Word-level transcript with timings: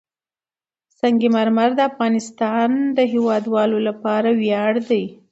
سنگ 0.99 1.21
مرمر 1.35 1.69
د 1.75 1.79
افغانستان 1.91 2.71
د 2.97 2.99
هیوادوالو 3.13 3.77
لپاره 3.87 4.29
ویاړ 4.41 4.73
دی. 4.89 5.03